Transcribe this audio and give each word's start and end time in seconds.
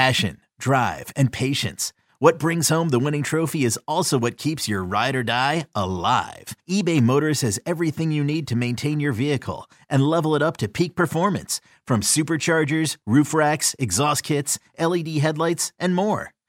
Passion, 0.00 0.38
drive, 0.58 1.12
and 1.14 1.30
patience. 1.30 1.92
What 2.20 2.38
brings 2.38 2.70
home 2.70 2.88
the 2.88 2.98
winning 2.98 3.22
trophy 3.22 3.66
is 3.66 3.78
also 3.86 4.18
what 4.18 4.38
keeps 4.38 4.66
your 4.66 4.82
ride 4.82 5.14
or 5.14 5.22
die 5.22 5.66
alive. 5.74 6.56
eBay 6.66 7.02
Motors 7.02 7.42
has 7.42 7.60
everything 7.66 8.10
you 8.10 8.24
need 8.24 8.46
to 8.48 8.56
maintain 8.56 8.98
your 8.98 9.12
vehicle 9.12 9.68
and 9.90 10.02
level 10.02 10.34
it 10.34 10.40
up 10.40 10.56
to 10.56 10.68
peak 10.68 10.94
performance 10.94 11.60
from 11.86 12.00
superchargers, 12.00 12.96
roof 13.06 13.34
racks, 13.34 13.76
exhaust 13.78 14.22
kits, 14.22 14.58
LED 14.78 15.08
headlights, 15.18 15.70
and 15.78 15.94
more. 15.94 16.32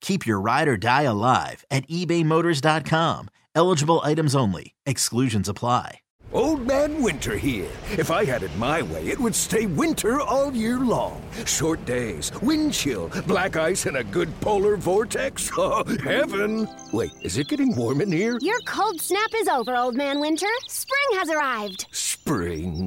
Keep 0.00 0.26
your 0.26 0.40
ride 0.40 0.68
or 0.68 0.76
die 0.76 1.02
alive 1.02 1.64
at 1.70 1.86
ebaymotors.com. 1.88 3.28
Eligible 3.54 4.00
items 4.04 4.34
only. 4.34 4.74
Exclusions 4.84 5.48
apply. 5.48 6.00
Old 6.32 6.66
Man 6.66 7.02
Winter 7.02 7.36
here. 7.38 7.70
If 7.96 8.10
I 8.10 8.24
had 8.24 8.42
it 8.42 8.54
my 8.56 8.82
way, 8.82 9.06
it 9.06 9.18
would 9.18 9.34
stay 9.34 9.66
winter 9.66 10.20
all 10.20 10.52
year 10.52 10.78
long. 10.80 11.22
Short 11.46 11.82
days, 11.86 12.32
wind 12.42 12.74
chill, 12.74 13.10
black 13.26 13.56
ice, 13.56 13.86
and 13.86 13.96
a 13.98 14.04
good 14.04 14.28
polar 14.40 14.76
vortex. 14.76 15.50
Oh, 15.58 15.84
heaven! 16.02 16.68
Wait, 16.92 17.12
is 17.22 17.38
it 17.38 17.48
getting 17.48 17.74
warm 17.76 18.00
in 18.00 18.12
here? 18.12 18.38
Your 18.42 18.60
cold 18.66 19.00
snap 19.00 19.30
is 19.36 19.48
over, 19.48 19.74
Old 19.74 19.94
Man 19.94 20.20
Winter. 20.20 20.46
Spring 20.68 21.18
has 21.18 21.30
arrived. 21.30 21.86
Spring. 21.92 22.85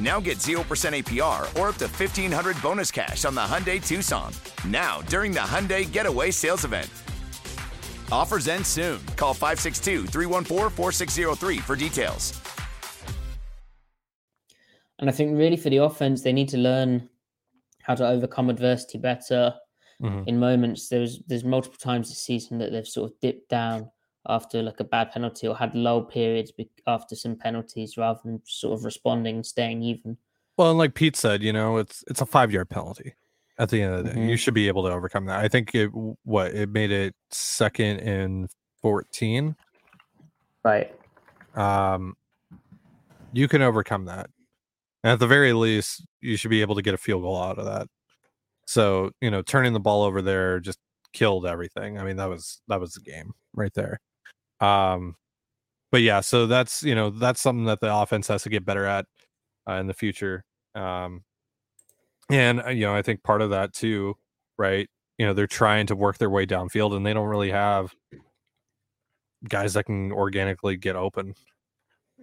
Now 0.00 0.20
get 0.20 0.38
0% 0.38 0.58
APR 0.64 1.42
or 1.58 1.68
up 1.68 1.76
to 1.76 1.84
1500 1.86 2.60
bonus 2.62 2.90
cash 2.90 3.24
on 3.24 3.34
the 3.34 3.40
Hyundai 3.42 3.84
Tucson. 3.84 4.32
Now, 4.66 5.02
during 5.02 5.30
the 5.32 5.40
Hyundai 5.40 5.90
Getaway 5.90 6.30
Sales 6.32 6.64
Event. 6.64 6.88
Offers 8.10 8.48
end 8.48 8.66
soon. 8.66 9.00
Call 9.16 9.34
562 9.34 10.06
314 10.06 10.70
4603 10.70 11.58
for 11.58 11.76
details. 11.76 12.40
And 14.98 15.08
I 15.10 15.12
think 15.12 15.36
really 15.36 15.56
for 15.56 15.70
the 15.70 15.78
offense, 15.78 16.22
they 16.22 16.32
need 16.32 16.48
to 16.50 16.58
learn 16.58 17.08
how 17.82 17.94
to 17.94 18.06
overcome 18.06 18.48
adversity 18.50 18.98
better 18.98 19.54
Mhm. 20.02 20.26
in 20.26 20.38
moments. 20.38 20.88
There's 20.88 21.20
there's 21.26 21.44
multiple 21.44 21.78
times 21.78 22.08
this 22.08 22.22
season 22.22 22.58
that 22.58 22.72
they've 22.72 22.86
sort 22.86 23.10
of 23.12 23.20
dipped 23.20 23.48
down 23.48 23.90
after 24.28 24.62
like 24.62 24.80
a 24.80 24.84
bad 24.84 25.10
penalty 25.12 25.46
or 25.46 25.56
had 25.56 25.74
low 25.74 26.02
periods 26.02 26.52
after 26.86 27.14
some 27.14 27.36
penalties 27.36 27.96
rather 27.96 28.20
than 28.24 28.40
sort 28.44 28.78
of 28.78 28.84
responding, 28.84 29.36
and 29.36 29.46
staying 29.46 29.82
even. 29.82 30.16
Well, 30.56 30.70
and 30.70 30.78
like 30.78 30.94
Pete 30.94 31.16
said, 31.16 31.42
you 31.42 31.52
know, 31.52 31.76
it's 31.78 32.04
it's 32.08 32.20
a 32.20 32.26
five 32.26 32.52
yard 32.52 32.70
penalty. 32.70 33.14
At 33.58 33.68
the 33.70 33.82
end 33.82 33.94
of 33.94 34.04
the 34.04 34.10
day, 34.12 34.20
you 34.20 34.34
Mhm. 34.34 34.38
should 34.38 34.54
be 34.54 34.66
able 34.68 34.82
to 34.84 34.90
overcome 34.92 35.26
that. 35.26 35.40
I 35.40 35.48
think 35.48 35.74
it 35.74 35.86
what 36.24 36.52
it 36.54 36.70
made 36.70 36.90
it 36.90 37.14
second 37.30 38.00
in 38.00 38.48
fourteen. 38.82 39.56
Right. 40.64 40.92
Um, 41.54 42.16
you 43.32 43.46
can 43.48 43.62
overcome 43.62 44.06
that. 44.06 44.30
And 45.02 45.12
at 45.12 45.18
the 45.18 45.26
very 45.26 45.52
least, 45.52 46.04
you 46.20 46.36
should 46.36 46.50
be 46.50 46.62
able 46.62 46.74
to 46.74 46.82
get 46.82 46.94
a 46.94 46.98
field 46.98 47.22
goal 47.22 47.40
out 47.40 47.58
of 47.58 47.66
that. 47.66 47.88
So 48.66 49.10
you 49.20 49.30
know, 49.30 49.42
turning 49.42 49.72
the 49.72 49.80
ball 49.80 50.02
over 50.02 50.22
there 50.22 50.58
just 50.60 50.78
killed 51.12 51.46
everything. 51.46 51.98
I 51.98 52.04
mean, 52.04 52.16
that 52.16 52.28
was 52.28 52.60
that 52.68 52.80
was 52.80 52.94
the 52.94 53.00
game 53.02 53.34
right 53.54 53.72
there. 53.74 54.00
Um, 54.64 55.16
but 55.92 56.02
yeah, 56.02 56.20
so 56.20 56.46
that's 56.46 56.82
you 56.82 56.94
know 56.94 57.10
that's 57.10 57.40
something 57.40 57.66
that 57.66 57.80
the 57.80 57.94
offense 57.94 58.28
has 58.28 58.42
to 58.44 58.50
get 58.50 58.64
better 58.64 58.84
at 58.86 59.06
uh, 59.68 59.74
in 59.74 59.86
the 59.86 59.94
future. 59.94 60.44
Um, 60.74 61.24
and 62.30 62.62
uh, 62.64 62.70
you 62.70 62.82
know, 62.86 62.94
I 62.94 63.02
think 63.02 63.22
part 63.22 63.42
of 63.42 63.50
that 63.50 63.72
too, 63.72 64.14
right? 64.58 64.88
You 65.18 65.26
know, 65.26 65.34
they're 65.34 65.46
trying 65.46 65.86
to 65.88 65.96
work 65.96 66.18
their 66.18 66.30
way 66.30 66.46
downfield, 66.46 66.96
and 66.96 67.06
they 67.06 67.12
don't 67.14 67.28
really 67.28 67.50
have 67.50 67.94
guys 69.48 69.74
that 69.74 69.84
can 69.84 70.10
organically 70.12 70.76
get 70.76 70.96
open. 70.96 71.34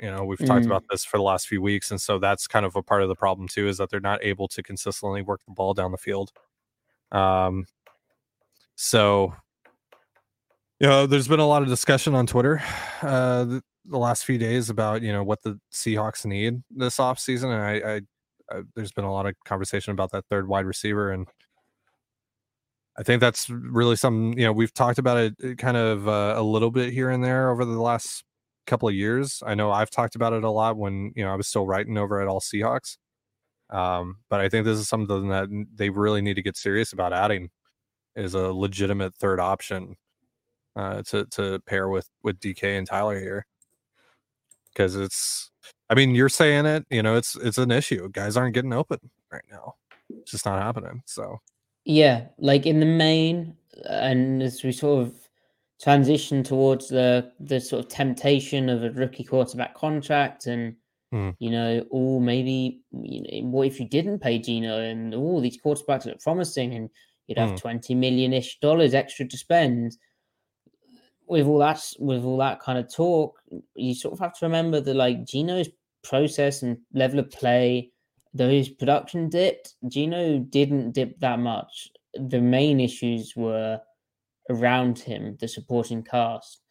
You 0.01 0.09
know, 0.11 0.23
we've 0.25 0.39
talked 0.39 0.63
Mm. 0.63 0.67
about 0.67 0.85
this 0.89 1.05
for 1.05 1.17
the 1.17 1.23
last 1.23 1.47
few 1.47 1.61
weeks, 1.61 1.91
and 1.91 2.01
so 2.01 2.17
that's 2.19 2.47
kind 2.47 2.65
of 2.65 2.75
a 2.75 2.83
part 2.83 3.03
of 3.03 3.09
the 3.09 3.15
problem 3.15 3.47
too, 3.47 3.67
is 3.67 3.77
that 3.77 3.89
they're 3.89 3.99
not 3.99 4.23
able 4.23 4.47
to 4.49 4.63
consistently 4.63 5.21
work 5.21 5.41
the 5.45 5.53
ball 5.53 5.73
down 5.73 5.91
the 5.91 5.97
field. 5.97 6.31
Um, 7.11 7.67
so 8.75 9.33
you 10.81 10.87
know, 10.87 11.05
there's 11.05 11.27
been 11.27 11.39
a 11.39 11.47
lot 11.47 11.61
of 11.61 11.67
discussion 11.67 12.15
on 12.15 12.25
Twitter 12.25 12.59
uh, 13.03 13.43
the, 13.43 13.61
the 13.85 13.99
last 13.99 14.25
few 14.25 14.39
days 14.39 14.67
about 14.67 15.03
you 15.03 15.13
know 15.13 15.23
what 15.23 15.43
the 15.43 15.59
Seahawks 15.71 16.25
need 16.25 16.63
this 16.71 16.97
offseason, 16.97 17.53
and 17.53 17.61
I, 17.61 17.91
I, 17.93 18.01
I 18.57 18.61
there's 18.75 18.91
been 18.91 19.05
a 19.05 19.11
lot 19.11 19.27
of 19.27 19.35
conversation 19.45 19.91
about 19.91 20.11
that 20.13 20.25
third 20.31 20.47
wide 20.47 20.65
receiver, 20.65 21.11
and 21.11 21.27
I 22.97 23.03
think 23.03 23.21
that's 23.21 23.47
really 23.47 23.95
something 23.95 24.35
you 24.39 24.45
know 24.45 24.53
we've 24.53 24.73
talked 24.73 24.97
about 24.97 25.17
it 25.17 25.59
kind 25.59 25.77
of 25.77 26.07
uh, 26.07 26.33
a 26.35 26.41
little 26.41 26.71
bit 26.71 26.91
here 26.91 27.11
and 27.11 27.23
there 27.23 27.51
over 27.51 27.63
the 27.63 27.79
last 27.79 28.23
couple 28.65 28.89
of 28.89 28.95
years. 28.95 29.43
I 29.45 29.53
know 29.53 29.71
I've 29.71 29.91
talked 29.91 30.15
about 30.15 30.33
it 30.33 30.43
a 30.43 30.49
lot 30.49 30.77
when 30.77 31.11
you 31.15 31.23
know 31.23 31.31
I 31.31 31.35
was 31.35 31.47
still 31.47 31.67
writing 31.67 31.95
over 31.99 32.19
at 32.19 32.27
All 32.27 32.39
Seahawks, 32.41 32.97
um, 33.69 34.15
but 34.31 34.41
I 34.41 34.49
think 34.49 34.65
this 34.65 34.79
is 34.79 34.89
something 34.89 35.29
that 35.29 35.47
they 35.75 35.91
really 35.91 36.23
need 36.23 36.37
to 36.37 36.41
get 36.43 36.57
serious 36.57 36.91
about 36.91 37.13
adding 37.13 37.51
is 38.15 38.33
a 38.33 38.51
legitimate 38.51 39.13
third 39.13 39.39
option 39.39 39.95
uh, 40.75 41.01
to 41.03 41.25
to 41.27 41.59
pair 41.65 41.89
with 41.89 42.09
with 42.23 42.39
DK 42.39 42.77
and 42.77 42.87
Tyler 42.87 43.19
here 43.19 43.45
because 44.73 44.95
it's. 44.95 45.49
I 45.89 45.93
mean, 45.95 46.15
you're 46.15 46.29
saying 46.29 46.65
it. 46.65 46.85
You 46.89 47.03
know, 47.03 47.15
it's 47.15 47.35
it's 47.35 47.57
an 47.57 47.71
issue. 47.71 48.09
Guys 48.09 48.37
aren't 48.37 48.53
getting 48.53 48.73
open 48.73 48.99
right 49.31 49.43
now. 49.51 49.75
It's 50.09 50.31
just 50.31 50.45
not 50.45 50.61
happening. 50.61 51.03
So 51.05 51.39
Yeah, 51.85 52.27
like 52.37 52.65
in 52.65 52.79
the 52.79 52.85
main, 52.85 53.55
and 53.89 54.41
as 54.41 54.63
we 54.63 54.71
sort 54.71 55.07
of 55.07 55.13
transition 55.81 56.43
towards 56.43 56.87
the 56.89 57.31
the 57.39 57.59
sort 57.59 57.83
of 57.85 57.91
temptation 57.91 58.69
of 58.69 58.83
a 58.83 58.91
rookie 58.91 59.23
quarterback 59.23 59.75
contract, 59.75 60.47
and 60.47 60.75
Hmm. 61.11 61.31
you 61.39 61.49
know, 61.51 61.85
oh, 61.91 62.21
maybe 62.21 62.81
you 62.93 63.21
know, 63.23 63.49
what 63.49 63.67
if 63.67 63.79
you 63.81 63.87
didn't 63.89 64.19
pay 64.19 64.39
Gino, 64.39 64.79
and 64.79 65.13
all 65.13 65.41
these 65.41 65.61
quarterbacks 65.61 66.05
look 66.05 66.21
promising, 66.21 66.73
and 66.73 66.89
you'd 67.27 67.37
have 67.37 67.49
Hmm. 67.51 67.55
twenty 67.57 67.95
million 67.95 68.31
ish 68.31 68.59
dollars 68.61 68.93
extra 68.93 69.27
to 69.27 69.37
spend. 69.37 69.97
With 71.31 71.47
all 71.47 71.59
that, 71.59 71.81
with 71.97 72.23
all 72.23 72.37
that 72.37 72.59
kind 72.59 72.77
of 72.77 72.93
talk, 72.93 73.39
you 73.75 73.95
sort 73.95 74.13
of 74.13 74.19
have 74.19 74.37
to 74.39 74.45
remember 74.45 74.81
that 74.81 74.93
like 74.93 75.25
Gino's 75.25 75.69
process 76.03 76.61
and 76.61 76.77
level 76.93 77.19
of 77.19 77.31
play 77.31 77.91
though 78.33 78.49
his 78.49 78.69
production 78.69 79.29
dipped, 79.29 79.75
Gino 79.87 80.39
didn't 80.39 80.91
dip 80.91 81.19
that 81.19 81.39
much. 81.39 81.89
The 82.13 82.41
main 82.41 82.79
issues 82.79 83.33
were 83.35 83.79
around 84.49 84.99
him, 84.99 85.37
the 85.39 85.47
supporting 85.47 86.03
cast. 86.03 86.61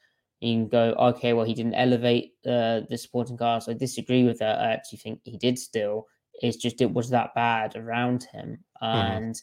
You 0.40 0.54
can 0.54 0.68
go, 0.68 0.94
okay, 0.98 1.32
well, 1.34 1.44
he 1.44 1.54
didn't 1.54 1.74
elevate 1.74 2.32
uh, 2.46 2.80
the 2.88 2.96
supporting 2.96 3.36
cast. 3.36 3.68
I 3.68 3.74
disagree 3.74 4.24
with 4.24 4.38
that. 4.38 4.58
I 4.58 4.72
actually 4.72 4.98
think 4.98 5.20
he 5.24 5.36
did 5.36 5.58
still. 5.58 6.06
It's 6.34 6.56
just 6.56 6.80
it 6.80 6.92
was 6.92 7.10
that 7.10 7.34
bad 7.34 7.76
around 7.76 8.24
him. 8.32 8.64
And 8.80 9.36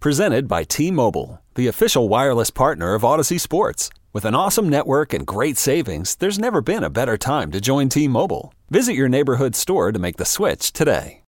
Presented 0.00 0.48
by 0.48 0.64
T 0.64 0.90
Mobile, 0.90 1.40
the 1.54 1.68
official 1.68 2.08
wireless 2.08 2.50
partner 2.50 2.94
of 2.94 3.02
Audacy 3.02 3.38
Sports. 3.38 3.90
With 4.14 4.24
an 4.24 4.34
awesome 4.36 4.68
network 4.68 5.12
and 5.12 5.26
great 5.26 5.56
savings, 5.56 6.14
there's 6.14 6.38
never 6.38 6.60
been 6.60 6.84
a 6.84 6.88
better 6.90 7.18
time 7.18 7.50
to 7.50 7.60
join 7.60 7.88
T 7.88 8.06
Mobile. 8.06 8.54
Visit 8.70 8.94
your 8.94 9.08
neighborhood 9.08 9.56
store 9.56 9.90
to 9.90 9.98
make 9.98 10.18
the 10.18 10.24
switch 10.24 10.72
today. 10.72 11.22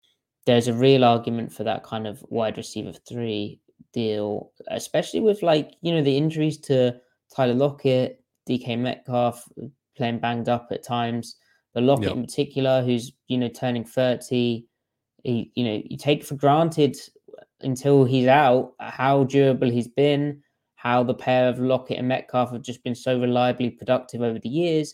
there's 0.45 0.67
a 0.67 0.73
real 0.73 1.03
argument 1.03 1.51
for 1.51 1.63
that 1.63 1.83
kind 1.83 2.05
of 2.05 2.23
wide 2.29 2.57
receiver 2.57 2.93
three 3.09 3.59
deal, 3.91 4.51
especially 4.69 5.19
with 5.19 5.41
like 5.41 5.71
you 5.81 5.91
know 5.93 6.03
the 6.03 6.15
injuries 6.15 6.59
to 6.59 6.95
Tyler 7.35 7.55
Lockett, 7.55 8.23
DK 8.47 8.77
Metcalf 8.77 9.43
playing 9.97 10.19
banged 10.19 10.47
up 10.47 10.67
at 10.69 10.83
times, 10.83 11.37
but 11.73 11.81
Lockett 11.81 12.09
Yep. 12.09 12.17
in 12.17 12.23
particular, 12.23 12.83
who's 12.83 13.11
you 13.27 13.39
know 13.39 13.47
turning 13.49 13.83
thirty, 13.83 14.67
he, 15.23 15.51
you 15.55 15.63
know 15.65 15.81
you 15.83 15.97
take 15.97 16.23
for 16.23 16.35
granted 16.35 16.95
until 17.61 18.05
he's 18.05 18.27
out 18.27 18.73
how 18.79 19.23
durable 19.23 19.71
he's 19.71 19.87
been, 19.87 20.43
how 20.85 21.01
the 21.01 21.15
pair 21.15 21.49
of 21.49 21.57
Lockett 21.57 21.97
and 21.97 22.07
Metcalf 22.07 22.51
have 22.51 22.61
just 22.61 22.83
been 22.83 22.93
so 22.93 23.19
reliably 23.19 23.71
productive 23.71 24.21
over 24.21 24.37
the 24.37 24.47
years. 24.47 24.93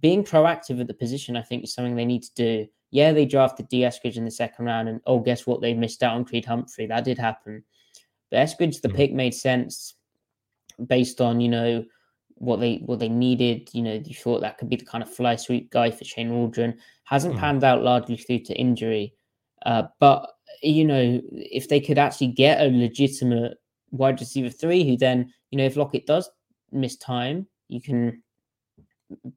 Being 0.00 0.22
proactive 0.22 0.82
at 0.82 0.86
the 0.86 0.92
position, 0.92 1.34
I 1.34 1.40
think, 1.40 1.64
is 1.64 1.72
something 1.72 1.96
they 1.96 2.04
need 2.04 2.24
to 2.24 2.34
do. 2.34 2.66
Yeah, 2.90 3.10
they 3.12 3.24
drafted 3.24 3.68
Dee 3.68 3.80
Eskridge 3.80 4.18
in 4.18 4.26
the 4.26 4.30
second 4.30 4.66
round, 4.66 4.90
and 4.90 5.00
oh, 5.06 5.20
guess 5.20 5.46
what? 5.46 5.62
They 5.62 5.72
missed 5.72 6.02
out 6.02 6.14
on 6.14 6.26
Creed 6.26 6.44
Humphrey. 6.44 6.86
That 6.86 7.04
did 7.04 7.16
happen. 7.16 7.64
But 8.30 8.40
Eskridge, 8.40 8.82
the 8.82 8.90
Mhm. 8.90 8.96
pick 8.96 9.12
made 9.14 9.32
sense 9.32 9.94
based 10.88 11.22
on 11.22 11.40
you 11.40 11.48
know 11.48 11.84
what 12.34 12.60
they 12.60 12.82
what 12.84 12.98
they 12.98 13.08
needed. 13.08 13.70
You 13.72 13.80
know, 13.82 13.94
you 14.04 14.14
thought 14.14 14.42
that 14.42 14.58
could 14.58 14.68
be 14.68 14.76
the 14.76 14.84
kind 14.84 15.02
of 15.02 15.10
fly 15.10 15.36
sweep 15.36 15.70
guy 15.70 15.90
for 15.90 16.04
Shane 16.04 16.34
Waldron. 16.34 16.78
Hasn't 17.04 17.36
Mhm. 17.36 17.38
panned 17.38 17.64
out 17.64 17.82
largely 17.82 18.16
due 18.16 18.40
to 18.40 18.54
injury. 18.54 19.14
Uh, 19.64 19.84
but 20.00 20.30
you 20.62 20.84
know, 20.84 21.22
if 21.32 21.70
they 21.70 21.80
could 21.80 21.96
actually 21.96 22.26
get 22.26 22.60
a 22.60 22.68
legitimate 22.68 23.56
wide 23.94 24.20
receiver 24.20 24.50
three, 24.50 24.86
who 24.86 24.96
then 24.96 25.32
you 25.50 25.58
know, 25.58 25.64
if 25.64 25.76
Lockett 25.76 26.06
does 26.06 26.28
miss 26.72 26.96
time, 26.96 27.46
you 27.68 27.80
can 27.80 28.22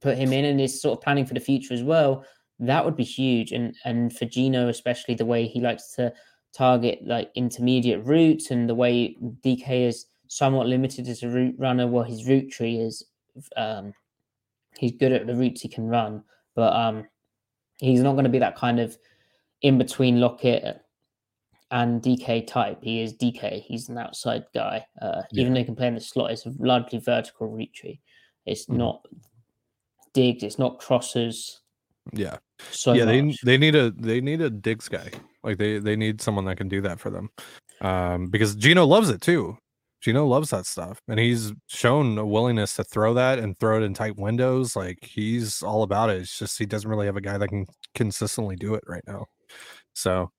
put 0.02 0.18
him 0.18 0.34
in 0.34 0.46
and 0.46 0.60
is 0.60 0.82
sort 0.82 0.98
of 0.98 1.04
planning 1.04 1.26
for 1.26 1.34
the 1.34 1.40
future 1.40 1.74
as 1.74 1.84
well. 1.84 2.26
That 2.60 2.84
would 2.84 2.96
be 2.96 3.04
huge, 3.04 3.52
and 3.52 3.76
and 3.86 4.16
for 4.16 4.26
Gino 4.26 4.68
especially 4.68 5.16
the 5.16 5.26
way 5.26 5.46
he 5.48 5.62
likes 5.62 5.94
to 5.96 6.14
target 6.54 7.00
like 7.06 7.30
intermediate 7.36 8.04
routes 8.04 8.50
and 8.50 8.68
the 8.68 8.74
way 8.74 9.16
DK 9.46 9.88
is 9.88 10.06
somewhat 10.28 10.68
limited 10.68 11.08
as 11.08 11.22
a 11.24 11.30
route 11.30 11.56
runner. 11.58 11.88
Well, 11.88 12.04
his 12.04 12.28
route 12.28 12.52
tree 12.52 12.80
is 12.80 13.06
um, 13.56 13.94
he's 14.78 14.94
good 14.94 15.12
at 15.12 15.28
the 15.28 15.36
routes 15.36 15.62
he 15.62 15.70
can 15.70 15.88
run, 15.88 16.24
but 16.56 16.74
um, 16.74 17.08
he's 17.80 18.02
not 18.02 18.14
going 18.14 18.24
to 18.24 18.30
be 18.30 18.40
that 18.40 18.56
kind 18.56 18.80
of 18.80 18.98
in 19.62 19.78
between 19.78 20.20
Lockett 20.20 20.82
and 21.72 22.02
DK 22.02 22.48
type. 22.48 22.80
He 22.82 23.02
is 23.02 23.14
DK. 23.14 23.62
He's 23.62 23.90
an 23.90 23.98
outside 23.98 24.46
guy. 24.54 24.86
Uh, 25.02 25.24
Even 25.34 25.54
though 25.54 25.60
he 25.60 25.66
can 25.66 25.76
play 25.76 25.88
in 25.88 25.96
the 25.96 26.02
slot, 26.02 26.32
it's 26.32 26.46
a 26.46 26.54
largely 26.60 27.00
vertical 27.00 27.58
tree. 27.74 28.00
It's 28.46 28.66
Mhm. 28.68 28.78
not 28.78 29.06
digs. 30.14 30.44
It's 30.44 30.60
not 30.60 30.80
crosses. 30.80 31.62
Yeah. 32.14 32.38
So 32.72 32.94
yeah, 32.94 33.06
they 33.06 33.36
they 33.44 33.58
need 33.58 33.76
a 33.76 33.92
they 33.92 34.22
need 34.22 34.42
a 34.42 34.50
digs 34.50 34.88
guy. 34.88 35.12
Like 35.44 35.58
they 35.58 35.80
they 35.80 35.96
need 35.96 36.22
someone 36.22 36.46
that 36.46 36.58
can 36.58 36.70
do 36.70 36.82
that 36.82 37.00
for 37.00 37.10
them. 37.10 37.30
Um, 37.82 38.28
because 38.28 38.56
Gino 38.56 38.86
loves 38.86 39.10
it 39.10 39.22
too. 39.22 39.58
Gino 40.00 40.26
loves 40.26 40.52
that 40.52 40.66
stuff, 40.66 41.02
and 41.08 41.20
he's 41.20 41.52
shown 41.68 42.18
a 42.18 42.26
willingness 42.26 42.76
to 42.76 42.84
throw 42.84 43.14
that 43.16 43.40
and 43.40 43.58
throw 43.58 43.78
it 43.82 43.84
in 43.84 43.94
tight 43.94 44.16
windows. 44.18 44.76
Like 44.76 45.00
he's 45.04 45.62
all 45.62 45.84
about 45.84 46.10
it. 46.10 46.22
It's 46.22 46.40
just 46.40 46.58
he 46.58 46.66
doesn't 46.66 46.90
really 46.90 47.08
have 47.08 47.18
a 47.18 47.22
guy 47.22 47.38
that 47.38 47.50
can 47.50 47.66
consistently 47.94 48.56
do 48.56 48.76
it 48.76 48.84
right 48.88 49.04
now. 49.08 49.26
So 49.94 50.32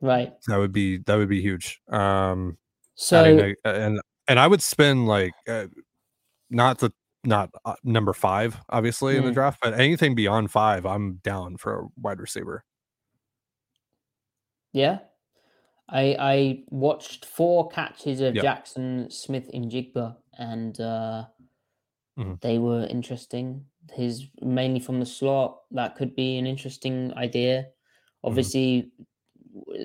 right. 0.00 0.32
that 0.46 0.56
would 0.58 0.72
be 0.72 0.98
that 0.98 1.16
would 1.16 1.28
be 1.28 1.40
huge. 1.40 1.80
Um, 1.88 2.58
So 2.94 3.24
adding 3.24 3.54
and 3.64 4.00
and 4.28 4.38
I 4.40 4.46
would 4.46 4.62
spend 4.62 5.06
like 5.06 5.32
uh, 5.48 5.66
not 6.50 6.78
the 6.78 6.92
not 7.24 7.50
uh, 7.64 7.74
number 7.84 8.12
five 8.12 8.56
obviously 8.68 9.16
in 9.16 9.24
the 9.24 9.30
Mm. 9.30 9.34
draft, 9.34 9.58
but 9.62 9.74
anything 9.80 10.14
beyond 10.14 10.50
five, 10.50 10.86
I'm 10.86 11.16
down 11.24 11.56
for 11.56 11.80
a 11.80 11.86
wide 12.00 12.20
receiver. 12.20 12.64
Yeah. 14.72 14.98
I 15.88 16.16
I 16.18 16.64
watched 16.70 17.24
four 17.24 17.68
catches 17.68 18.20
of 18.20 18.34
Yep. 18.34 18.44
Jaxon 18.44 19.12
Smith-Njigba 19.12 20.16
and 20.38 20.80
uh 20.80 21.26
Mhm. 22.18 22.40
they 22.40 22.58
were 22.58 22.86
interesting. 22.86 23.66
His 23.92 24.26
mainly 24.42 24.80
from 24.80 25.00
the 25.00 25.06
slot. 25.06 25.62
That 25.70 25.94
could 25.96 26.14
be 26.16 26.38
an 26.38 26.46
interesting 26.46 27.12
idea. 27.14 27.68
Obviously 28.24 28.82
w- 28.82 29.06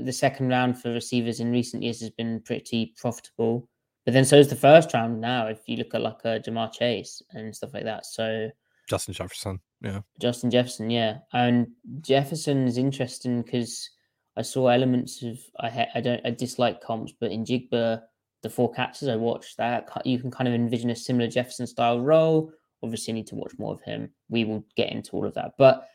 the 0.03 0.11
second 0.11 0.49
round 0.49 0.81
for 0.81 0.91
receivers 0.91 1.39
in 1.39 1.51
recent 1.51 1.83
years 1.83 2.01
has 2.01 2.09
been 2.11 2.41
pretty 2.41 2.93
profitable. 2.97 3.67
But 4.05 4.13
then 4.13 4.25
so 4.25 4.37
is 4.37 4.47
the 4.47 4.55
first 4.55 4.93
round 4.93 5.21
now 5.21 5.47
if 5.47 5.59
you 5.67 5.77
look 5.77 5.93
at 5.93 6.01
like 6.01 6.25
uh, 6.25 6.29
a 6.29 6.39
Ja'Marr 6.39 6.73
Chase 6.73 7.21
and 7.31 7.55
stuff 7.55 7.73
like 7.73 7.83
that. 7.83 8.05
So 8.05 8.49
Justin 8.89 9.13
Jefferson, 9.13 9.59
yeah, 9.81 10.01
Justin 10.19 10.49
Jefferson, 10.49 10.89
yeah, 10.89 11.19
and 11.33 11.67
Jefferson 12.01 12.67
is 12.67 12.77
interesting 12.77 13.41
because 13.41 13.89
I 14.37 14.41
saw 14.41 14.67
elements 14.67 15.21
of 15.21 15.37
I 15.59 15.69
ha- 15.69 15.91
I 15.93 16.01
don't 16.01 16.21
I 16.25 16.31
dislike 16.31 16.81
comps, 16.81 17.13
but 17.19 17.31
Njigba, 17.31 18.01
the 18.41 18.49
four 18.49 18.71
catches 18.71 19.07
I 19.07 19.15
watched, 19.15 19.57
that 19.57 19.87
you 20.03 20.19
can 20.19 20.31
kind 20.31 20.47
of 20.47 20.53
envision 20.53 20.89
a 20.89 20.95
similar 20.95 21.29
Jefferson 21.29 21.67
style 21.67 22.01
role. 22.01 22.51
Obviously, 22.83 23.13
need 23.13 23.27
to 23.27 23.35
watch 23.35 23.53
more 23.59 23.73
of 23.73 23.81
him. 23.81 24.09
We 24.29 24.45
will 24.45 24.65
get 24.75 24.91
into 24.91 25.11
all 25.11 25.27
of 25.27 25.35
that, 25.35 25.51
but 25.57 25.87